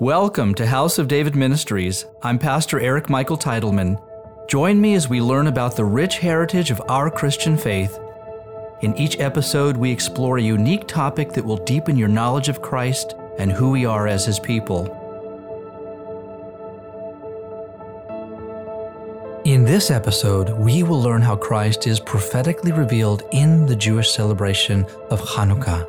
Welcome 0.00 0.56
to 0.56 0.66
House 0.66 0.98
of 0.98 1.06
David 1.06 1.36
Ministries. 1.36 2.06
I'm 2.20 2.36
Pastor 2.36 2.80
Eric 2.80 3.08
Michael 3.08 3.38
Titleman. 3.38 3.96
Join 4.48 4.80
me 4.80 4.94
as 4.96 5.08
we 5.08 5.20
learn 5.20 5.46
about 5.46 5.76
the 5.76 5.84
rich 5.84 6.18
heritage 6.18 6.72
of 6.72 6.82
our 6.88 7.08
Christian 7.08 7.56
faith. 7.56 7.96
In 8.82 8.96
each 8.96 9.20
episode, 9.20 9.76
we 9.76 9.92
explore 9.92 10.38
a 10.38 10.42
unique 10.42 10.88
topic 10.88 11.30
that 11.34 11.44
will 11.44 11.58
deepen 11.58 11.96
your 11.96 12.08
knowledge 12.08 12.48
of 12.48 12.60
Christ 12.60 13.14
and 13.38 13.52
who 13.52 13.70
we 13.70 13.86
are 13.86 14.08
as 14.08 14.26
His 14.26 14.40
people. 14.40 14.86
In 19.44 19.62
this 19.62 19.92
episode, 19.92 20.58
we 20.58 20.82
will 20.82 21.00
learn 21.00 21.22
how 21.22 21.36
Christ 21.36 21.86
is 21.86 22.00
prophetically 22.00 22.72
revealed 22.72 23.22
in 23.30 23.64
the 23.66 23.76
Jewish 23.76 24.10
celebration 24.10 24.86
of 25.10 25.20
Hanukkah, 25.20 25.86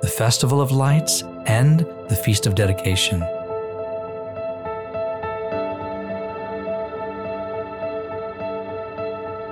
the 0.00 0.08
Festival 0.08 0.62
of 0.62 0.72
Lights, 0.72 1.22
and 1.44 1.80
the 2.08 2.16
Feast 2.24 2.46
of 2.46 2.54
Dedication. 2.54 3.22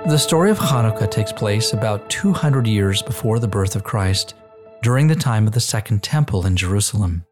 The 0.05 0.17
story 0.17 0.49
of 0.49 0.57
Hanukkah 0.57 1.11
takes 1.11 1.31
place 1.31 1.73
about 1.73 2.09
200 2.09 2.65
years 2.65 3.03
before 3.03 3.37
the 3.37 3.47
birth 3.47 3.75
of 3.75 3.83
Christ, 3.83 4.33
during 4.81 5.05
the 5.05 5.15
time 5.15 5.45
of 5.45 5.53
the 5.53 5.59
Second 5.59 6.01
Temple 6.01 6.47
in 6.47 6.55
Jerusalem. 6.55 7.23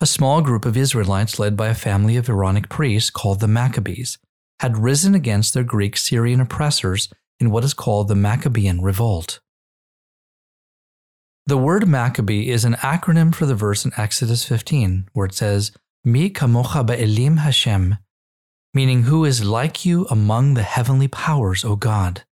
A 0.00 0.06
small 0.06 0.40
group 0.40 0.64
of 0.64 0.74
Israelites, 0.74 1.38
led 1.38 1.54
by 1.54 1.68
a 1.68 1.74
family 1.74 2.16
of 2.16 2.30
Aaronic 2.30 2.70
priests 2.70 3.10
called 3.10 3.40
the 3.40 3.46
Maccabees, 3.46 4.16
had 4.60 4.78
risen 4.78 5.14
against 5.14 5.52
their 5.52 5.64
Greek 5.64 5.98
Syrian 5.98 6.40
oppressors 6.40 7.10
in 7.38 7.50
what 7.50 7.62
is 7.62 7.74
called 7.74 8.08
the 8.08 8.14
Maccabean 8.14 8.80
Revolt. 8.80 9.38
The 11.46 11.58
word 11.58 11.86
Maccabee 11.86 12.48
is 12.48 12.64
an 12.64 12.74
acronym 12.76 13.34
for 13.34 13.44
the 13.44 13.54
verse 13.54 13.84
in 13.84 13.92
Exodus 13.98 14.44
15, 14.46 15.10
where 15.12 15.26
it 15.26 15.34
says, 15.34 15.72
Mi 16.04 16.30
kamocha 16.30 16.86
be'elim 16.86 17.36
Hashem, 17.36 17.98
meaning 18.74 19.04
who 19.04 19.24
is 19.24 19.44
like 19.44 19.84
you 19.84 20.06
among 20.10 20.54
the 20.54 20.62
heavenly 20.62 21.08
powers, 21.08 21.64
O 21.64 21.76
God. 21.76 22.24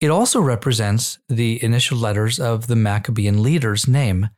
It 0.00 0.10
also 0.10 0.40
represents 0.40 1.18
the 1.28 1.62
initial 1.62 1.98
letters 1.98 2.38
of 2.38 2.68
the 2.68 2.76
Maccabean 2.76 3.42
leader's 3.42 3.88
name, 3.88 4.30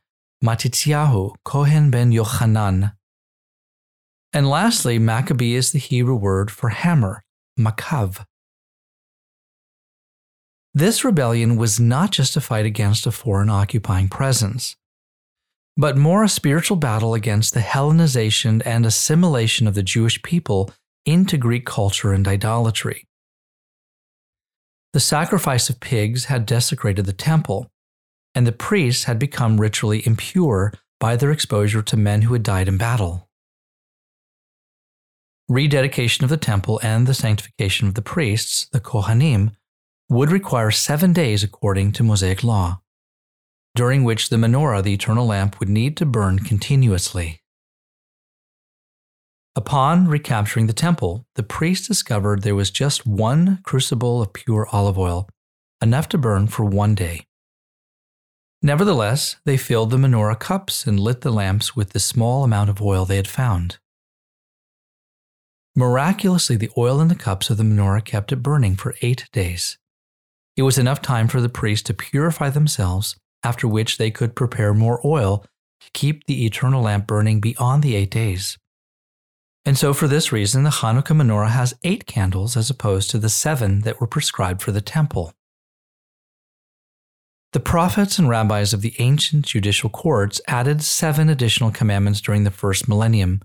Matityahu, 0.43 1.35
Kohen 1.45 1.91
ben 1.91 2.11
Yochanan. 2.11 2.93
And 4.33 4.49
lastly, 4.49 4.97
Maccabee 4.97 5.55
is 5.55 5.71
the 5.71 5.79
Hebrew 5.79 6.15
word 6.15 6.49
for 6.49 6.69
hammer, 6.69 7.23
makav. 7.59 8.25
This 10.73 11.03
rebellion 11.03 11.57
was 11.57 11.79
not 11.79 12.11
just 12.11 12.37
a 12.37 12.41
fight 12.41 12.65
against 12.65 13.05
a 13.05 13.11
foreign 13.11 13.49
occupying 13.49 14.07
presence 14.07 14.77
but 15.77 15.97
more 15.97 16.23
a 16.23 16.29
spiritual 16.29 16.77
battle 16.77 17.13
against 17.13 17.53
the 17.53 17.61
Hellenization 17.61 18.61
and 18.65 18.85
assimilation 18.85 19.67
of 19.67 19.73
the 19.73 19.83
Jewish 19.83 20.21
people 20.21 20.71
into 21.05 21.37
Greek 21.37 21.65
culture 21.65 22.13
and 22.13 22.27
idolatry. 22.27 23.07
The 24.93 24.99
sacrifice 24.99 25.69
of 25.69 25.79
pigs 25.79 26.25
had 26.25 26.45
desecrated 26.45 27.05
the 27.05 27.13
temple, 27.13 27.71
and 28.35 28.45
the 28.45 28.51
priests 28.51 29.05
had 29.05 29.17
become 29.17 29.59
ritually 29.59 30.05
impure 30.05 30.73
by 30.99 31.15
their 31.15 31.31
exposure 31.31 31.81
to 31.81 31.97
men 31.97 32.23
who 32.23 32.33
had 32.33 32.43
died 32.43 32.67
in 32.67 32.77
battle. 32.77 33.29
Rededication 35.47 36.23
of 36.23 36.29
the 36.29 36.37
temple 36.37 36.79
and 36.83 37.07
the 37.07 37.13
sanctification 37.13 37.87
of 37.87 37.95
the 37.95 38.01
priests, 38.01 38.67
the 38.71 38.79
Kohanim, 38.79 39.51
would 40.09 40.31
require 40.31 40.71
seven 40.71 41.13
days 41.13 41.43
according 41.43 41.93
to 41.93 42.03
Mosaic 42.03 42.43
law 42.43 42.80
during 43.75 44.03
which 44.03 44.29
the 44.29 44.37
menorah, 44.37 44.83
the 44.83 44.93
eternal 44.93 45.25
lamp, 45.25 45.59
would 45.59 45.69
need 45.69 45.95
to 45.97 46.05
burn 46.05 46.39
continuously. 46.39 47.41
Upon 49.55 50.07
recapturing 50.07 50.67
the 50.67 50.73
temple, 50.73 51.25
the 51.35 51.43
priests 51.43 51.87
discovered 51.87 52.41
there 52.41 52.55
was 52.55 52.71
just 52.71 53.05
one 53.05 53.59
crucible 53.63 54.21
of 54.21 54.33
pure 54.33 54.67
olive 54.71 54.97
oil, 54.97 55.27
enough 55.81 56.07
to 56.09 56.17
burn 56.17 56.47
for 56.47 56.63
one 56.63 56.95
day. 56.95 57.25
Nevertheless, 58.61 59.37
they 59.43 59.57
filled 59.57 59.89
the 59.89 59.97
menorah 59.97 60.39
cups 60.39 60.85
and 60.85 60.99
lit 60.99 61.21
the 61.21 61.31
lamps 61.31 61.75
with 61.75 61.89
the 61.89 61.99
small 61.99 62.43
amount 62.43 62.69
of 62.69 62.81
oil 62.81 63.05
they 63.05 63.15
had 63.15 63.27
found. 63.27 63.79
Miraculously, 65.75 66.57
the 66.57 66.69
oil 66.77 67.01
in 67.01 67.07
the 67.07 67.15
cups 67.15 67.49
of 67.49 67.57
the 67.57 67.63
menorah 67.63 68.03
kept 68.03 68.31
it 68.31 68.43
burning 68.43 68.75
for 68.75 68.95
eight 69.01 69.27
days. 69.31 69.77
It 70.55 70.63
was 70.63 70.77
enough 70.77 71.01
time 71.01 71.27
for 71.27 71.41
the 71.41 71.49
priests 71.49 71.85
to 71.87 71.93
purify 71.93 72.49
themselves 72.49 73.15
after 73.43 73.67
which 73.67 73.97
they 73.97 74.11
could 74.11 74.35
prepare 74.35 74.73
more 74.73 74.99
oil 75.05 75.45
to 75.81 75.91
keep 75.93 76.25
the 76.25 76.45
eternal 76.45 76.83
lamp 76.83 77.07
burning 77.07 77.39
beyond 77.39 77.83
the 77.83 77.95
eight 77.95 78.11
days. 78.11 78.57
And 79.63 79.77
so, 79.77 79.93
for 79.93 80.07
this 80.07 80.31
reason, 80.31 80.63
the 80.63 80.69
Hanukkah 80.69 81.15
menorah 81.15 81.51
has 81.51 81.75
eight 81.83 82.07
candles 82.07 82.57
as 82.57 82.69
opposed 82.69 83.11
to 83.11 83.19
the 83.19 83.29
seven 83.29 83.81
that 83.81 84.01
were 84.01 84.07
prescribed 84.07 84.61
for 84.61 84.71
the 84.71 84.81
temple. 84.81 85.33
The 87.53 87.59
prophets 87.59 88.17
and 88.17 88.29
rabbis 88.29 88.73
of 88.73 88.81
the 88.81 88.93
ancient 88.97 89.45
judicial 89.45 89.89
courts 89.89 90.39
added 90.47 90.81
seven 90.81 91.29
additional 91.29 91.69
commandments 91.69 92.21
during 92.21 92.43
the 92.43 92.49
first 92.49 92.87
millennium, 92.87 93.41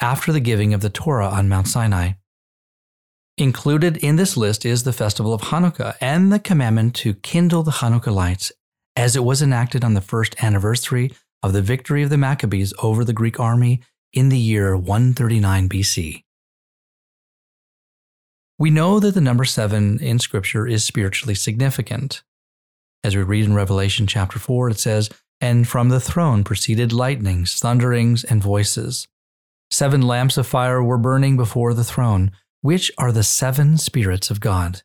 after 0.00 0.32
the 0.32 0.40
giving 0.40 0.72
of 0.72 0.80
the 0.80 0.90
Torah 0.90 1.28
on 1.28 1.48
Mount 1.48 1.68
Sinai. 1.68 2.12
Included 3.36 3.98
in 3.98 4.16
this 4.16 4.36
list 4.36 4.64
is 4.64 4.82
the 4.82 4.92
festival 4.92 5.32
of 5.32 5.42
Hanukkah 5.42 5.94
and 6.00 6.32
the 6.32 6.38
commandment 6.38 6.94
to 6.96 7.14
kindle 7.14 7.62
the 7.62 7.70
Hanukkah 7.70 8.14
lights 8.14 8.50
as 8.96 9.16
it 9.16 9.24
was 9.24 9.42
enacted 9.42 9.84
on 9.84 9.94
the 9.94 10.00
first 10.00 10.42
anniversary 10.42 11.12
of 11.42 11.52
the 11.52 11.62
victory 11.62 12.02
of 12.02 12.10
the 12.10 12.18
Maccabees 12.18 12.72
over 12.82 13.04
the 13.04 13.12
Greek 13.12 13.40
army 13.40 13.80
in 14.12 14.28
the 14.28 14.38
year 14.38 14.76
139 14.76 15.68
BC. 15.68 16.24
We 18.58 18.70
know 18.70 19.00
that 19.00 19.14
the 19.14 19.22
number 19.22 19.44
seven 19.44 19.98
in 20.00 20.18
Scripture 20.18 20.66
is 20.66 20.84
spiritually 20.84 21.34
significant. 21.34 22.22
As 23.02 23.16
we 23.16 23.22
read 23.22 23.46
in 23.46 23.54
Revelation 23.54 24.06
chapter 24.06 24.38
4, 24.38 24.70
it 24.70 24.78
says, 24.78 25.08
And 25.40 25.66
from 25.66 25.88
the 25.88 26.00
throne 26.00 26.44
proceeded 26.44 26.92
lightnings, 26.92 27.58
thunderings, 27.58 28.22
and 28.24 28.42
voices. 28.42 29.08
Seven 29.70 30.02
lamps 30.02 30.36
of 30.36 30.46
fire 30.46 30.82
were 30.82 30.98
burning 30.98 31.38
before 31.38 31.72
the 31.72 31.84
throne, 31.84 32.32
which 32.60 32.92
are 32.98 33.12
the 33.12 33.22
seven 33.22 33.78
spirits 33.78 34.30
of 34.30 34.40
God. 34.40 34.82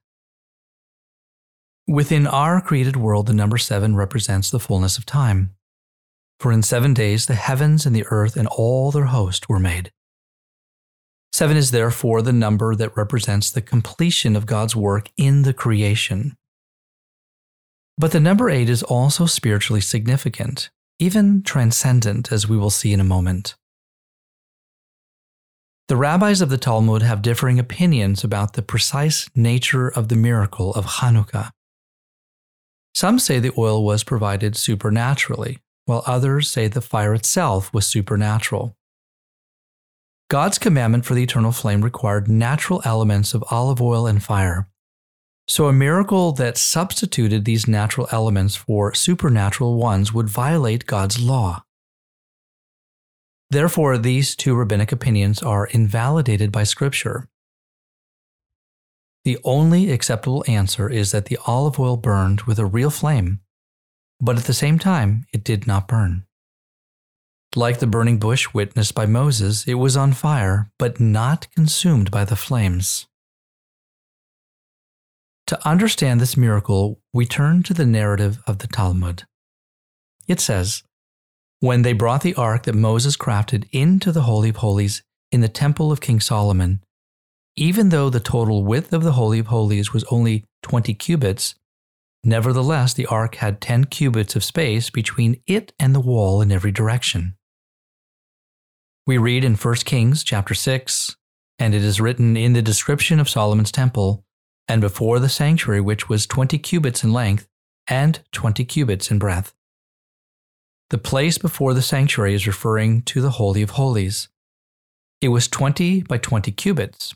Within 1.88 2.25
our 2.25 2.62
created 2.62 2.96
world, 2.96 3.28
the 3.28 3.34
number 3.34 3.59
seven 3.59 3.96
represents 3.96 4.50
the 4.50 4.59
fullness 4.59 4.97
of 4.97 5.06
time. 5.06 5.56
For 6.40 6.51
in 6.51 6.63
seven 6.63 6.96
days 6.96 7.28
the 7.28 7.35
heavens 7.35 7.85
and 7.85 7.96
the 7.96 8.06
earth 8.09 8.35
and 8.35 8.47
all 8.47 8.91
their 8.91 9.06
host 9.06 9.47
were 9.47 9.59
made. 9.59 9.91
Seven 11.31 11.57
is 11.57 11.72
therefore 11.72 12.22
the 12.22 12.34
number 12.34 12.75
that 12.75 12.97
represents 12.97 13.51
the 13.51 13.62
completion 13.62 14.35
of 14.35 14.46
God's 14.46 14.75
work 14.75 15.09
in 15.16 15.44
the 15.44 15.53
creation. 15.53 16.35
But 17.97 18.12
the 18.12 18.19
number 18.19 18.50
eight 18.50 18.69
is 18.69 18.81
also 18.81 19.25
spiritually 19.25 19.81
significant, 19.81 20.72
even 20.97 21.44
transcendent, 21.44 22.31
as 22.31 22.47
we 22.47 22.57
will 22.57 22.69
see 22.69 22.94
in 22.94 23.00
a 23.00 23.06
moment. 23.06 23.56
The 25.88 25.97
rabbis 25.97 26.41
of 26.41 26.50
the 26.50 26.57
Talmud 26.57 27.03
have 27.03 27.22
differing 27.22 27.59
opinions 27.59 28.23
about 28.23 28.53
the 28.53 28.63
precise 28.63 29.29
nature 29.35 29.88
of 29.88 30.07
the 30.07 30.16
miracle 30.16 30.73
of 30.73 30.85
Hanukkah. 30.85 31.52
Some 32.96 33.20
say 33.20 33.40
the 33.40 33.52
oil 33.58 33.84
was 33.84 34.06
provided 34.06 34.56
supernaturally, 34.56 35.60
while 35.86 36.02
others 36.06 36.50
say 36.50 36.70
the 36.70 36.80
fire 36.80 37.14
itself 37.14 37.74
was 37.74 37.86
supernatural. 37.86 38.78
God's 40.30 40.58
commandment 40.58 41.06
for 41.06 41.14
the 41.14 41.24
eternal 41.24 41.52
flame 41.52 41.82
required 41.82 42.30
natural 42.30 42.82
elements 42.86 43.34
of 43.34 43.44
olive 43.52 43.82
oil 43.82 44.08
and 44.08 44.24
fire. 44.24 44.70
So, 45.48 45.68
a 45.68 45.74
miracle 45.74 46.32
that 46.32 46.58
substituted 46.58 47.44
these 47.44 47.68
natural 47.68 48.08
elements 48.12 48.56
for 48.56 48.96
supernatural 48.96 49.76
ones 49.76 50.14
would 50.14 50.30
violate 50.30 50.88
God's 50.88 51.20
law. 51.20 51.64
Therefore, 53.52 53.98
these 53.98 54.36
two 54.36 54.56
rabbinic 54.56 54.91
opinions 54.91 55.44
are 55.44 55.68
invalidated 55.68 56.52
by 56.52 56.64
Scripture. 56.64 57.28
The 59.26 59.40
only 59.44 59.92
acceptable 59.92 60.46
answer 60.48 60.88
is 60.88 61.12
that 61.12 61.26
the 61.26 61.40
olive 61.48 61.80
oil 61.80 61.98
burned 61.98 62.42
with 62.42 62.60
a 62.60 62.66
real 62.66 62.92
flame, 62.92 63.40
but 64.22 64.38
at 64.38 64.46
the 64.46 64.54
same 64.54 64.78
time, 64.78 65.26
it 65.34 65.44
did 65.44 65.66
not 65.66 65.88
burn. 65.88 66.26
Like 67.56 67.80
the 67.80 67.88
burning 67.88 68.20
bush 68.20 68.54
witnessed 68.54 68.94
by 68.94 69.08
Moses, 69.08 69.68
it 69.68 69.76
was 69.76 69.98
on 69.98 70.14
fire, 70.14 70.70
but 70.78 71.00
not 71.00 71.48
consumed 71.56 72.12
by 72.12 72.24
the 72.24 72.36
flames. 72.36 73.08
To 75.48 75.68
understand 75.68 76.22
this 76.22 76.38
miracle, 76.38 77.00
we 77.12 77.26
turn 77.26 77.64
to 77.64 77.74
the 77.74 77.86
narrative 77.86 78.40
of 78.46 78.60
the 78.60 78.68
Talmud. 78.68 79.24
It 80.28 80.40
says, 80.40 80.84
When 81.62 81.82
they 81.82 81.94
brought 81.94 82.22
the 82.22 82.36
ark 82.36 82.64
that 82.64 82.76
Moses 82.76 83.18
crafted 83.18 83.68
into 83.72 84.12
the 84.12 84.24
Holy 84.24 84.50
of 84.50 84.58
Holies 84.58 85.02
in 85.32 85.42
the 85.42 85.50
temple 85.50 85.92
of 85.92 86.02
King 86.02 86.20
Solomon, 86.20 86.82
even 87.55 87.90
though 87.90 88.09
the 88.09 88.19
total 88.19 88.63
width 88.63 88.91
of 88.91 89.03
the 89.03 89.13
Holy 89.13 89.40
of 89.40 89.47
Holies 89.47 89.93
was 89.93 90.03
only 90.05 90.43
20 90.63 90.93
cubits, 90.93 91.55
nevertheless 92.23 92.93
the 92.93 93.05
ark 93.05 93.35
had 93.35 93.61
10 93.61 93.85
cubits 93.85 94.35
of 94.35 94.43
space 94.43 94.90
between 94.90 95.41
it 95.47 95.73
and 95.79 95.96
the 95.96 95.99
wall 95.99 96.41
in 96.41 96.52
every 96.52 96.72
direction. 96.72 97.35
We 99.07 99.17
read 99.17 99.43
in 99.43 99.55
1 99.55 99.75
Kings 99.85 100.23
chapter 100.23 100.53
6, 100.53 101.16
and 101.59 101.73
it 101.73 101.84
is 101.84 102.02
written 102.02 102.35
in 102.35 102.53
the 102.53 102.61
description 102.61 103.19
of 103.19 103.29
Solomon's 103.29 103.72
temple, 103.72 104.25
and 104.67 104.81
before 104.81 105.19
the 105.19 105.29
sanctuary 105.29 105.79
which 105.79 106.09
was 106.09 106.25
20 106.25 106.57
cubits 106.57 107.03
in 107.03 107.13
length 107.13 107.47
and 107.87 108.19
20 108.31 108.66
cubits 108.66 109.11
in 109.11 109.19
breadth. 109.19 109.53
The 110.90 110.97
place 110.97 111.37
before 111.37 111.73
the 111.73 111.81
sanctuary 111.81 112.34
is 112.34 112.47
referring 112.47 113.03
to 113.03 113.22
the 113.22 113.31
Holy 113.31 113.61
of 113.61 113.72
Holies. 113.72 114.28
It 115.22 115.29
was 115.29 115.47
20 115.47 116.03
by 116.03 116.17
20 116.17 116.52
cubits. 116.52 117.13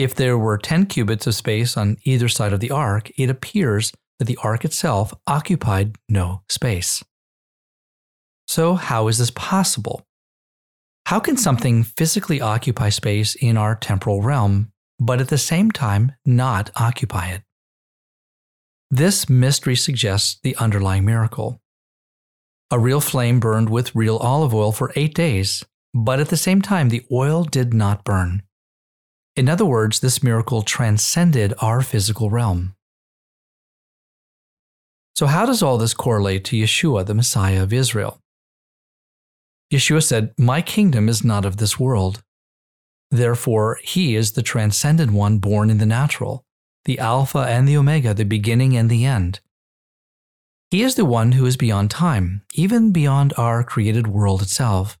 If 0.00 0.14
there 0.14 0.38
were 0.38 0.56
10 0.56 0.86
cubits 0.86 1.26
of 1.26 1.34
space 1.34 1.76
on 1.76 1.98
either 2.04 2.26
side 2.26 2.54
of 2.54 2.60
the 2.60 2.70
ark, 2.70 3.10
it 3.18 3.28
appears 3.28 3.92
that 4.18 4.24
the 4.24 4.38
ark 4.42 4.64
itself 4.64 5.12
occupied 5.26 5.96
no 6.08 6.40
space. 6.48 7.04
So, 8.48 8.76
how 8.76 9.08
is 9.08 9.18
this 9.18 9.30
possible? 9.30 10.06
How 11.04 11.20
can 11.20 11.36
something 11.36 11.82
physically 11.82 12.40
occupy 12.40 12.88
space 12.88 13.34
in 13.34 13.58
our 13.58 13.74
temporal 13.74 14.22
realm, 14.22 14.72
but 14.98 15.20
at 15.20 15.28
the 15.28 15.36
same 15.36 15.70
time 15.70 16.12
not 16.24 16.70
occupy 16.76 17.32
it? 17.32 17.42
This 18.90 19.28
mystery 19.28 19.76
suggests 19.76 20.40
the 20.42 20.56
underlying 20.56 21.04
miracle. 21.04 21.60
A 22.70 22.78
real 22.78 23.02
flame 23.02 23.38
burned 23.38 23.68
with 23.68 23.94
real 23.94 24.16
olive 24.16 24.54
oil 24.54 24.72
for 24.72 24.94
eight 24.96 25.14
days, 25.14 25.62
but 25.92 26.20
at 26.20 26.30
the 26.30 26.38
same 26.38 26.62
time, 26.62 26.88
the 26.88 27.04
oil 27.12 27.44
did 27.44 27.74
not 27.74 28.02
burn. 28.02 28.44
In 29.40 29.48
other 29.48 29.64
words, 29.64 30.00
this 30.00 30.22
miracle 30.22 30.60
transcended 30.60 31.54
our 31.62 31.80
physical 31.80 32.28
realm. 32.28 32.74
So, 35.14 35.24
how 35.24 35.46
does 35.46 35.62
all 35.62 35.78
this 35.78 35.94
correlate 35.94 36.44
to 36.44 36.56
Yeshua, 36.56 37.06
the 37.06 37.14
Messiah 37.14 37.62
of 37.62 37.72
Israel? 37.72 38.20
Yeshua 39.72 40.02
said, 40.02 40.34
My 40.36 40.60
kingdom 40.60 41.08
is 41.08 41.24
not 41.24 41.46
of 41.46 41.56
this 41.56 41.80
world. 41.80 42.22
Therefore, 43.10 43.78
he 43.82 44.14
is 44.14 44.32
the 44.32 44.42
transcendent 44.42 45.12
one 45.12 45.38
born 45.38 45.70
in 45.70 45.78
the 45.78 45.86
natural, 45.86 46.44
the 46.84 46.98
Alpha 46.98 47.38
and 47.38 47.66
the 47.66 47.78
Omega, 47.78 48.12
the 48.12 48.24
beginning 48.24 48.76
and 48.76 48.90
the 48.90 49.06
end. 49.06 49.40
He 50.70 50.82
is 50.82 50.96
the 50.96 51.06
one 51.06 51.32
who 51.32 51.46
is 51.46 51.56
beyond 51.56 51.90
time, 51.90 52.42
even 52.52 52.92
beyond 52.92 53.32
our 53.38 53.64
created 53.64 54.06
world 54.06 54.42
itself, 54.42 54.98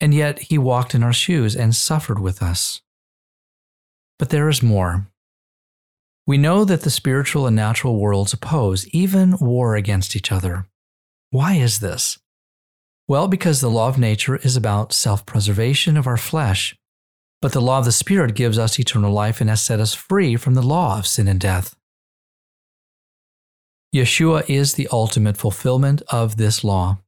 and 0.00 0.14
yet 0.14 0.38
he 0.38 0.56
walked 0.56 0.94
in 0.94 1.02
our 1.02 1.12
shoes 1.12 1.54
and 1.54 1.76
suffered 1.76 2.18
with 2.18 2.42
us. 2.42 2.80
But 4.18 4.30
there 4.30 4.48
is 4.48 4.62
more. 4.62 5.08
We 6.26 6.38
know 6.38 6.64
that 6.64 6.82
the 6.82 6.90
spiritual 6.90 7.46
and 7.46 7.54
natural 7.54 7.98
worlds 7.98 8.32
oppose, 8.32 8.86
even 8.88 9.36
war 9.38 9.76
against 9.76 10.16
each 10.16 10.32
other. 10.32 10.66
Why 11.30 11.54
is 11.54 11.80
this? 11.80 12.18
Well, 13.06 13.28
because 13.28 13.60
the 13.60 13.68
law 13.68 13.88
of 13.88 13.98
nature 13.98 14.36
is 14.36 14.56
about 14.56 14.94
self 14.94 15.26
preservation 15.26 15.96
of 15.96 16.06
our 16.06 16.16
flesh, 16.16 16.74
but 17.42 17.52
the 17.52 17.60
law 17.60 17.78
of 17.78 17.84
the 17.84 17.92
Spirit 17.92 18.34
gives 18.34 18.58
us 18.58 18.78
eternal 18.78 19.12
life 19.12 19.40
and 19.42 19.50
has 19.50 19.60
set 19.60 19.80
us 19.80 19.92
free 19.92 20.36
from 20.36 20.54
the 20.54 20.62
law 20.62 20.98
of 20.98 21.06
sin 21.06 21.28
and 21.28 21.38
death. 21.38 21.76
Yeshua 23.94 24.48
is 24.48 24.74
the 24.74 24.88
ultimate 24.90 25.36
fulfillment 25.36 26.02
of 26.08 26.36
this 26.36 26.64
law. 26.64 26.98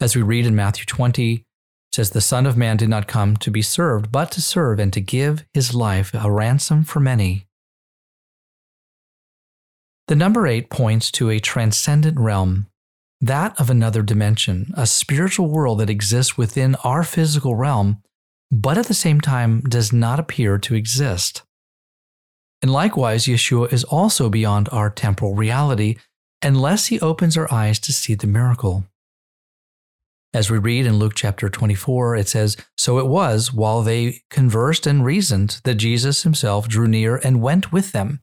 As 0.00 0.14
we 0.14 0.22
read 0.22 0.46
in 0.46 0.54
Matthew 0.54 0.84
20, 0.84 1.34
it 1.34 1.44
says, 1.92 2.10
The 2.10 2.20
Son 2.20 2.46
of 2.46 2.56
Man 2.56 2.76
did 2.76 2.88
not 2.88 3.08
come 3.08 3.36
to 3.38 3.50
be 3.50 3.62
served, 3.62 4.12
but 4.12 4.30
to 4.32 4.40
serve 4.40 4.78
and 4.78 4.92
to 4.92 5.00
give 5.00 5.44
his 5.52 5.74
life 5.74 6.12
a 6.14 6.30
ransom 6.30 6.84
for 6.84 7.00
many. 7.00 7.46
The 10.08 10.16
number 10.16 10.46
eight 10.46 10.70
points 10.70 11.10
to 11.12 11.30
a 11.30 11.38
transcendent 11.38 12.18
realm, 12.18 12.66
that 13.20 13.58
of 13.60 13.70
another 13.70 14.02
dimension, 14.02 14.72
a 14.76 14.86
spiritual 14.86 15.48
world 15.48 15.78
that 15.78 15.90
exists 15.90 16.36
within 16.36 16.74
our 16.76 17.04
physical 17.04 17.54
realm, 17.54 18.02
but 18.50 18.76
at 18.76 18.86
the 18.86 18.94
same 18.94 19.20
time 19.20 19.60
does 19.60 19.92
not 19.92 20.18
appear 20.18 20.58
to 20.58 20.74
exist. 20.74 21.42
And 22.62 22.72
likewise, 22.72 23.26
Yeshua 23.26 23.72
is 23.72 23.84
also 23.84 24.28
beyond 24.28 24.68
our 24.72 24.90
temporal 24.90 25.34
reality 25.34 25.96
unless 26.42 26.86
he 26.86 27.00
opens 27.00 27.36
our 27.36 27.52
eyes 27.52 27.78
to 27.80 27.92
see 27.92 28.14
the 28.14 28.26
miracle. 28.26 28.84
As 30.32 30.48
we 30.48 30.58
read 30.58 30.86
in 30.86 30.98
Luke 30.98 31.14
chapter 31.16 31.48
24, 31.48 32.14
it 32.14 32.28
says, 32.28 32.56
So 32.78 32.98
it 32.98 33.06
was 33.06 33.52
while 33.52 33.82
they 33.82 34.20
conversed 34.30 34.86
and 34.86 35.04
reasoned 35.04 35.60
that 35.64 35.74
Jesus 35.74 36.22
himself 36.22 36.68
drew 36.68 36.86
near 36.86 37.16
and 37.16 37.42
went 37.42 37.72
with 37.72 37.90
them. 37.90 38.20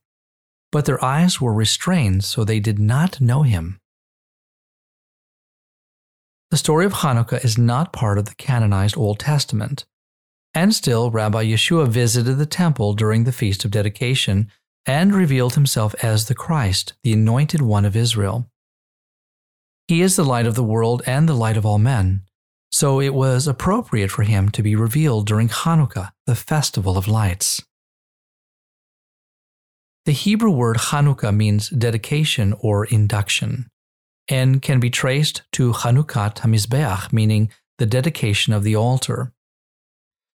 But 0.71 0.85
their 0.85 1.03
eyes 1.03 1.41
were 1.41 1.53
restrained, 1.53 2.23
so 2.23 2.43
they 2.43 2.61
did 2.61 2.79
not 2.79 3.19
know 3.19 3.43
him. 3.43 3.79
The 6.49 6.57
story 6.57 6.85
of 6.85 6.93
Hanukkah 6.93 7.43
is 7.43 7.57
not 7.57 7.91
part 7.91 8.17
of 8.17 8.25
the 8.25 8.35
canonized 8.35 8.97
Old 8.97 9.19
Testament. 9.19 9.85
And 10.53 10.73
still, 10.73 11.11
Rabbi 11.11 11.43
Yeshua 11.43 11.89
visited 11.89 12.37
the 12.37 12.45
temple 12.45 12.93
during 12.93 13.25
the 13.25 13.33
Feast 13.33 13.65
of 13.65 13.71
Dedication 13.71 14.49
and 14.85 15.13
revealed 15.13 15.55
himself 15.55 15.93
as 16.01 16.27
the 16.27 16.35
Christ, 16.35 16.93
the 17.03 17.11
Anointed 17.11 17.61
One 17.61 17.83
of 17.83 17.97
Israel. 17.97 18.49
He 19.87 20.01
is 20.01 20.17
the 20.17 20.25
light 20.25 20.45
of 20.45 20.55
the 20.55 20.63
world 20.63 21.01
and 21.07 21.29
the 21.29 21.33
light 21.33 21.55
of 21.55 21.65
all 21.65 21.77
men, 21.77 22.23
so 22.71 22.99
it 22.99 23.13
was 23.13 23.47
appropriate 23.47 24.11
for 24.11 24.23
him 24.23 24.49
to 24.49 24.61
be 24.61 24.75
revealed 24.75 25.25
during 25.25 25.47
Hanukkah, 25.47 26.11
the 26.25 26.35
festival 26.35 26.97
of 26.97 27.07
lights. 27.07 27.63
The 30.05 30.11
Hebrew 30.11 30.51
word 30.51 30.77
Hanukkah 30.77 31.35
means 31.35 31.69
dedication 31.69 32.53
or 32.59 32.85
induction, 32.85 33.69
and 34.27 34.61
can 34.61 34.81
be 34.81 34.89
traced 34.89 35.43
to 35.53 35.71
Hanukat 35.71 36.35
HaMizbeach, 36.37 37.13
meaning 37.13 37.49
the 37.77 37.85
dedication 37.85 38.51
of 38.51 38.63
the 38.63 38.75
altar. 38.75 39.31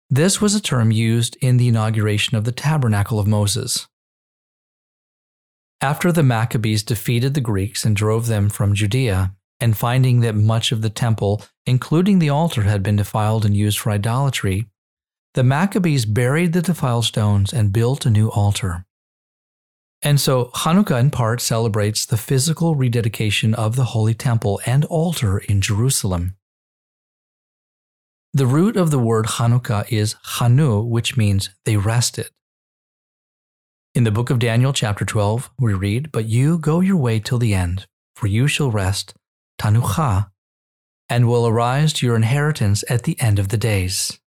This 0.10 0.40
was 0.40 0.56
a 0.56 0.62
term 0.62 0.92
used 0.92 1.36
in 1.42 1.58
the 1.58 1.68
inauguration 1.68 2.38
of 2.38 2.46
the 2.46 2.52
tabernacle 2.54 3.20
of 3.20 3.28
Moses. 3.28 3.88
After 5.82 6.12
the 6.12 6.24
Maccabees 6.24 6.84
defeated 6.84 7.34
the 7.34 7.42
Greeks 7.42 7.84
and 7.84 7.96
drove 7.96 8.28
them 8.28 8.50
from 8.50 8.74
Judea, 8.74 9.36
and 9.62 9.78
finding 9.78 10.20
that 10.22 10.36
much 10.36 10.72
of 10.72 10.82
the 10.82 10.90
temple, 10.90 11.44
including 11.66 12.20
the 12.20 12.30
altar, 12.30 12.64
had 12.64 12.84
been 12.84 12.96
defiled 12.98 13.46
and 13.46 13.56
used 13.56 13.80
for 13.80 13.92
idolatry, 13.92 14.68
the 15.36 15.44
Maccabees 15.44 16.06
buried 16.06 16.52
the 16.52 16.62
defiled 16.62 17.06
stones 17.06 17.54
and 17.54 17.72
built 17.72 18.06
a 18.06 18.10
new 18.10 18.30
altar. 18.30 18.86
And 20.02 20.20
so 20.20 20.46
Hanukkah 20.56 21.00
in 21.00 21.12
part 21.12 21.40
celebrates 21.40 22.06
the 22.06 22.18
physical 22.18 22.76
rededication 22.76 23.54
of 23.54 23.76
the 23.76 23.86
Holy 23.86 24.16
Temple 24.16 24.60
and 24.66 24.84
altar 24.86 25.38
in 25.38 25.62
Jerusalem. 25.62 26.36
The 28.34 28.48
root 28.48 28.76
of 28.78 28.92
the 28.92 29.00
word 29.00 29.26
Hanukkah 29.26 29.86
is 29.92 30.16
Hanu, 30.24 30.82
which 30.82 31.18
means 31.18 31.50
they 31.66 31.78
rested. 31.78 32.30
In 33.94 34.06
the 34.06 34.12
book 34.12 34.30
of 34.30 34.40
Daniel, 34.40 34.74
chapter 34.74 35.06
12, 35.06 35.52
we 35.60 35.74
read, 35.74 36.12
But 36.12 36.26
you 36.26 36.58
go 36.58 36.80
your 36.80 36.96
way 36.96 37.20
till 37.20 37.38
the 37.38 37.54
end, 37.54 37.86
for 38.16 38.28
you 38.28 38.48
shall 38.48 38.72
rest, 38.72 39.14
Tanucha, 39.60 40.32
and 41.10 41.28
will 41.28 41.48
arise 41.48 41.94
to 41.94 42.06
your 42.06 42.16
inheritance 42.16 42.84
at 42.90 43.04
the 43.04 43.20
end 43.20 43.40
of 43.40 43.50
the 43.50 43.58
days. 43.58 44.20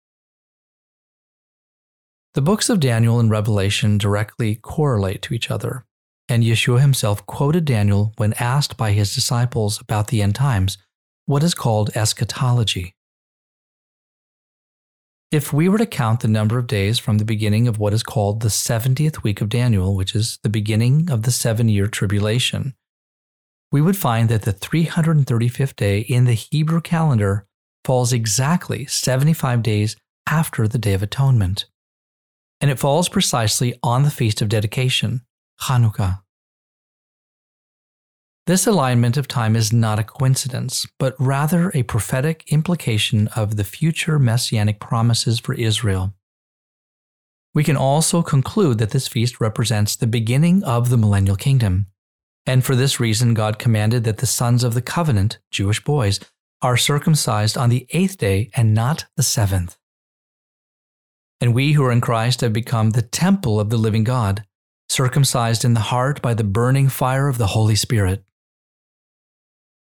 The 2.35 2.43
books 2.43 2.69
of 2.69 2.81
Daniel 2.81 3.21
and 3.21 3.31
Revelation 3.31 3.97
directly 3.97 4.57
correlate 4.57 5.23
to 5.23 5.35
each 5.35 5.51
other, 5.51 5.87
and 6.29 6.43
Yeshua 6.43 6.81
himself 6.81 7.25
quoted 7.27 7.65
Daniel 7.65 8.13
when 8.17 8.35
asked 8.35 8.77
by 8.77 8.93
his 8.93 9.15
disciples 9.15 9.81
about 9.81 10.09
the 10.09 10.21
end 10.21 10.35
times, 10.35 10.77
what 11.27 11.43
is 11.43 11.55
called 11.55 11.91
eschatology. 11.97 12.95
If 15.31 15.53
we 15.53 15.69
were 15.69 15.79
to 15.79 15.87
count 15.87 16.21
the 16.21 16.29
number 16.29 16.59
of 16.59 16.67
days 16.67 16.99
from 16.99 17.19
the 17.19 17.25
beginning 17.25 17.67
of 17.67 17.79
what 17.79 17.93
is 17.93 18.03
called 18.03 18.41
the 18.41 18.49
70th 18.49 19.23
week 19.23 19.41
of 19.41 19.49
Daniel, 19.49 19.97
which 19.97 20.15
is 20.15 20.39
the 20.43 20.49
beginning 20.49 21.11
of 21.11 21.23
the 21.23 21.33
seven 21.33 21.69
year 21.69 21.87
tribulation, 21.87 22.75
we 23.75 23.81
would 23.81 23.97
find 23.97 24.29
that 24.29 24.43
the 24.43 24.53
335th 24.53 25.75
day 25.75 25.99
in 25.99 26.27
the 26.27 26.35
Hebrew 26.35 26.81
calendar 26.81 27.45
falls 27.85 28.13
exactly 28.13 28.87
75 28.87 29.65
days 29.65 29.97
after 30.29 30.69
the 30.69 30.79
Day 30.79 30.95
of 30.95 31.03
Atonement. 31.03 31.65
And 32.61 32.71
it 32.71 32.79
falls 32.79 33.09
precisely 33.09 33.77
on 33.83 34.05
the 34.05 34.13
Feast 34.13 34.41
of 34.41 34.49
Dedication, 34.49 35.23
Hanukkah. 35.63 36.21
This 38.47 38.65
alignment 38.65 39.17
of 39.17 39.27
time 39.27 39.57
is 39.57 39.73
not 39.73 39.99
a 39.99 40.05
coincidence, 40.05 40.87
but 41.01 41.17
rather 41.19 41.73
a 41.75 41.83
prophetic 41.83 42.45
implication 42.53 43.27
of 43.35 43.57
the 43.57 43.65
future 43.65 44.21
messianic 44.21 44.79
promises 44.79 45.41
for 45.41 45.53
Israel. 45.53 46.15
We 47.55 47.65
can 47.65 47.77
also 47.77 48.23
conclude 48.23 48.79
that 48.79 48.91
this 48.91 49.09
feast 49.09 49.41
represents 49.41 49.97
the 49.97 50.07
beginning 50.07 50.63
of 50.63 50.91
the 50.91 50.97
millennial 50.97 51.35
kingdom. 51.35 51.89
And 52.47 52.65
for 52.65 52.77
this 52.77 53.01
reason, 53.01 53.35
God 53.35 53.59
commanded 53.59 54.05
that 54.05 54.19
the 54.19 54.27
sons 54.27 54.65
of 54.65 54.75
the 54.75 54.83
covenant, 54.83 55.39
Jewish 55.51 55.83
boys, 55.83 56.21
are 56.61 56.77
circumcised 56.77 57.57
on 57.57 57.71
the 57.71 57.87
eighth 57.91 58.19
day 58.19 58.51
and 58.55 58.75
not 58.75 59.07
the 59.17 59.23
seventh. 59.23 59.77
And 61.41 61.55
we 61.55 61.73
who 61.73 61.85
are 61.85 61.93
in 61.93 62.01
Christ 62.01 62.41
have 62.43 62.53
become 62.53 62.91
the 62.91 63.03
temple 63.03 63.61
of 63.61 63.71
the 63.71 63.77
living 63.77 64.05
God, 64.05 64.45
circumcised 64.89 65.65
in 65.65 65.75
the 65.75 65.81
heart 65.81 66.23
by 66.23 66.35
the 66.35 66.45
burning 66.45 66.89
fire 66.89 67.29
of 67.29 67.39
the 67.39 67.49
Holy 67.49 67.75
Spirit. 67.75 68.25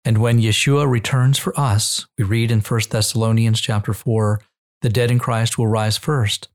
And 0.04 0.18
when 0.18 0.40
Yeshua 0.40 0.88
returns 0.88 1.38
for 1.38 1.58
us, 1.58 2.06
we 2.16 2.24
read 2.24 2.50
in 2.50 2.60
1 2.60 2.80
Thessalonians 2.90 3.60
chapter 3.60 3.92
4, 3.92 4.40
The 4.82 4.88
dead 4.88 5.10
in 5.10 5.18
Christ 5.18 5.58
will 5.58 5.66
rise 5.66 5.98
first. 5.98 6.48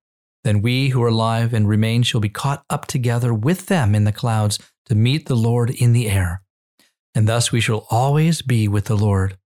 Then 0.44 0.62
we 0.62 0.90
who 0.90 1.02
are 1.04 1.08
alive 1.08 1.54
and 1.54 1.68
remain 1.68 2.04
shall 2.04 2.20
be 2.20 2.30
caught 2.30 2.64
up 2.70 2.86
together 2.86 3.34
with 3.34 3.68
them 3.68 3.96
in 3.96 4.04
the 4.04 4.12
clouds 4.12 4.60
to 4.86 4.96
meet 4.96 5.28
the 5.28 5.36
Lord 5.36 5.70
in 5.70 5.94
the 5.94 6.10
air. 6.10 6.42
And 7.16 7.28
thus 7.28 7.52
we 7.52 7.62
shall 7.62 7.88
always 7.90 8.42
be 8.42 8.68
with 8.68 8.86
the 8.86 8.98
Lord. 8.98 9.38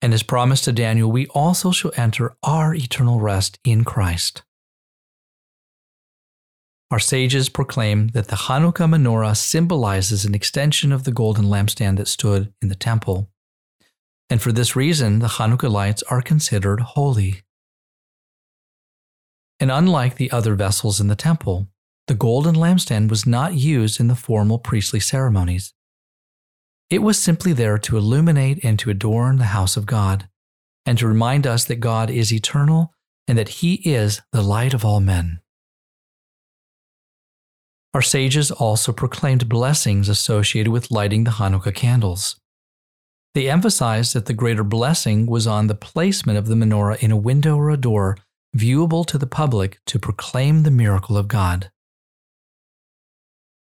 And 0.00 0.12
as 0.12 0.22
promised 0.22 0.64
to 0.64 0.72
Daniel, 0.72 1.10
we 1.10 1.26
also 1.28 1.70
shall 1.70 1.92
enter 1.96 2.34
our 2.42 2.74
eternal 2.74 3.20
rest 3.20 3.58
in 3.64 3.84
Christ. 3.84 4.42
Our 6.90 6.98
sages 6.98 7.48
proclaim 7.48 8.08
that 8.08 8.28
the 8.28 8.36
Hanukkah 8.36 8.88
menorah 8.88 9.36
symbolizes 9.36 10.24
an 10.24 10.34
extension 10.34 10.92
of 10.92 11.04
the 11.04 11.12
golden 11.12 11.46
lampstand 11.46 11.96
that 11.96 12.08
stood 12.08 12.52
in 12.60 12.68
the 12.68 12.74
temple. 12.74 13.30
And 14.30 14.40
for 14.40 14.52
this 14.52 14.76
reason, 14.76 15.18
the 15.18 15.26
Hanukkah 15.26 15.70
lights 15.70 16.02
are 16.04 16.22
considered 16.22 16.80
holy. 16.80 17.42
And 19.58 19.70
unlike 19.70 20.16
the 20.16 20.30
other 20.30 20.54
vessels 20.54 21.00
in 21.00 21.08
the 21.08 21.16
temple, 21.16 21.68
the 22.06 22.14
golden 22.14 22.54
lampstand 22.54 23.08
was 23.08 23.26
not 23.26 23.54
used 23.54 23.98
in 23.98 24.08
the 24.08 24.14
formal 24.14 24.58
priestly 24.58 25.00
ceremonies. 25.00 25.72
It 26.90 26.98
was 26.98 27.18
simply 27.18 27.52
there 27.52 27.78
to 27.78 27.96
illuminate 27.96 28.62
and 28.62 28.78
to 28.80 28.90
adorn 28.90 29.38
the 29.38 29.44
house 29.56 29.76
of 29.76 29.86
God, 29.86 30.28
and 30.84 30.98
to 30.98 31.08
remind 31.08 31.46
us 31.46 31.64
that 31.64 31.76
God 31.76 32.10
is 32.10 32.32
eternal 32.32 32.92
and 33.26 33.38
that 33.38 33.48
He 33.48 33.74
is 33.84 34.20
the 34.32 34.42
light 34.42 34.74
of 34.74 34.84
all 34.84 35.00
men. 35.00 35.40
Our 37.94 38.02
sages 38.02 38.50
also 38.50 38.92
proclaimed 38.92 39.48
blessings 39.48 40.08
associated 40.08 40.70
with 40.70 40.90
lighting 40.90 41.24
the 41.24 41.32
Hanukkah 41.32 41.74
candles. 41.74 42.36
They 43.34 43.48
emphasized 43.48 44.14
that 44.14 44.26
the 44.26 44.34
greater 44.34 44.64
blessing 44.64 45.26
was 45.26 45.46
on 45.46 45.68
the 45.68 45.74
placement 45.74 46.38
of 46.38 46.46
the 46.46 46.54
menorah 46.54 47.02
in 47.02 47.10
a 47.10 47.16
window 47.16 47.56
or 47.56 47.70
a 47.70 47.76
door 47.76 48.18
viewable 48.56 49.06
to 49.06 49.18
the 49.18 49.26
public 49.26 49.80
to 49.86 49.98
proclaim 49.98 50.62
the 50.62 50.70
miracle 50.70 51.16
of 51.16 51.28
God. 51.28 51.70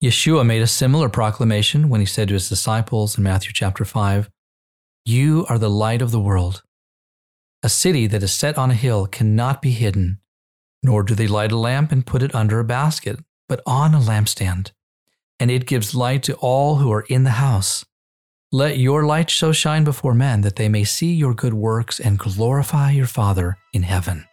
Yeshua 0.01 0.43
made 0.43 0.63
a 0.63 0.67
similar 0.67 1.09
proclamation 1.09 1.87
when 1.87 1.99
he 1.99 2.07
said 2.07 2.27
to 2.27 2.33
his 2.33 2.49
disciples 2.49 3.17
in 3.19 3.23
Matthew 3.23 3.51
chapter 3.53 3.85
5, 3.85 4.31
You 5.05 5.45
are 5.47 5.59
the 5.59 5.69
light 5.69 6.01
of 6.01 6.09
the 6.09 6.19
world. 6.19 6.63
A 7.61 7.69
city 7.69 8.07
that 8.07 8.23
is 8.23 8.33
set 8.33 8.57
on 8.57 8.71
a 8.71 8.75
hill 8.75 9.05
cannot 9.05 9.61
be 9.61 9.69
hidden, 9.69 10.19
nor 10.81 11.03
do 11.03 11.13
they 11.13 11.27
light 11.27 11.51
a 11.51 11.57
lamp 11.57 11.91
and 11.91 12.03
put 12.03 12.23
it 12.23 12.33
under 12.33 12.59
a 12.59 12.63
basket, 12.63 13.19
but 13.47 13.61
on 13.67 13.93
a 13.93 13.99
lampstand, 13.99 14.71
and 15.39 15.51
it 15.51 15.67
gives 15.67 15.93
light 15.93 16.23
to 16.23 16.33
all 16.37 16.77
who 16.77 16.91
are 16.91 17.05
in 17.07 17.23
the 17.23 17.37
house. 17.37 17.85
Let 18.51 18.79
your 18.79 19.05
light 19.05 19.29
so 19.29 19.51
shine 19.51 19.83
before 19.83 20.15
men 20.15 20.41
that 20.41 20.55
they 20.55 20.67
may 20.67 20.83
see 20.83 21.13
your 21.13 21.35
good 21.35 21.53
works 21.53 21.99
and 21.99 22.17
glorify 22.17 22.89
your 22.89 23.05
Father 23.05 23.55
in 23.71 23.83
heaven. 23.83 24.25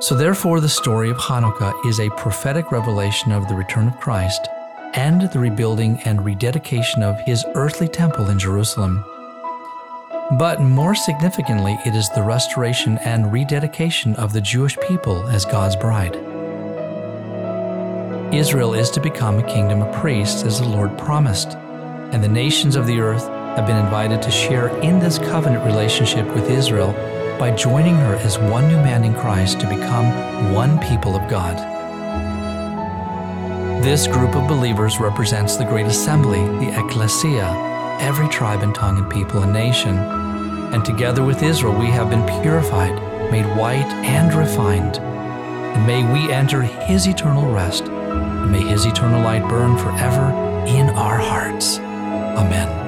So, 0.00 0.14
therefore, 0.14 0.60
the 0.60 0.68
story 0.68 1.10
of 1.10 1.16
Hanukkah 1.16 1.74
is 1.84 1.98
a 1.98 2.08
prophetic 2.10 2.70
revelation 2.70 3.32
of 3.32 3.48
the 3.48 3.56
return 3.56 3.88
of 3.88 3.98
Christ 3.98 4.46
and 4.94 5.22
the 5.32 5.40
rebuilding 5.40 6.00
and 6.04 6.24
rededication 6.24 7.02
of 7.02 7.18
his 7.22 7.44
earthly 7.56 7.88
temple 7.88 8.30
in 8.30 8.38
Jerusalem. 8.38 9.04
But 10.38 10.60
more 10.60 10.94
significantly, 10.94 11.76
it 11.84 11.96
is 11.96 12.08
the 12.10 12.22
restoration 12.22 12.98
and 12.98 13.32
rededication 13.32 14.14
of 14.14 14.32
the 14.32 14.40
Jewish 14.40 14.78
people 14.86 15.26
as 15.30 15.44
God's 15.44 15.74
bride. 15.74 16.14
Israel 18.32 18.74
is 18.74 18.90
to 18.90 19.00
become 19.00 19.38
a 19.38 19.52
kingdom 19.52 19.82
of 19.82 19.92
priests 20.00 20.44
as 20.44 20.60
the 20.60 20.68
Lord 20.68 20.96
promised, 20.96 21.54
and 22.12 22.22
the 22.22 22.28
nations 22.28 22.76
of 22.76 22.86
the 22.86 23.00
earth 23.00 23.26
have 23.56 23.66
been 23.66 23.84
invited 23.84 24.22
to 24.22 24.30
share 24.30 24.68
in 24.80 25.00
this 25.00 25.18
covenant 25.18 25.64
relationship 25.64 26.26
with 26.34 26.48
Israel 26.50 26.94
by 27.38 27.50
joining 27.52 27.94
her 27.94 28.16
as 28.16 28.38
one 28.38 28.66
new 28.66 28.76
man 28.76 29.04
in 29.04 29.14
Christ 29.14 29.60
to 29.60 29.68
become 29.68 30.52
one 30.52 30.78
people 30.80 31.14
of 31.14 31.30
God. 31.30 31.56
This 33.82 34.08
group 34.08 34.34
of 34.34 34.48
believers 34.48 34.98
represents 34.98 35.56
the 35.56 35.64
great 35.64 35.86
assembly, 35.86 36.40
the 36.58 36.78
ecclesia, 36.78 37.46
every 38.00 38.28
tribe 38.28 38.62
and 38.62 38.74
tongue 38.74 38.98
and 38.98 39.10
people 39.10 39.42
and 39.42 39.52
nation. 39.52 39.96
And 39.96 40.84
together 40.84 41.24
with 41.24 41.42
Israel, 41.42 41.78
we 41.78 41.86
have 41.86 42.10
been 42.10 42.26
purified, 42.42 42.94
made 43.30 43.46
white, 43.56 43.90
and 44.04 44.34
refined. 44.34 44.98
And 44.98 45.86
may 45.86 46.02
we 46.12 46.32
enter 46.32 46.62
his 46.62 47.06
eternal 47.06 47.50
rest, 47.52 47.84
and 47.84 48.50
may 48.50 48.62
his 48.62 48.84
eternal 48.84 49.22
light 49.22 49.48
burn 49.48 49.78
forever 49.78 50.32
in 50.66 50.90
our 50.90 51.18
hearts. 51.18 51.78
Amen. 51.78 52.87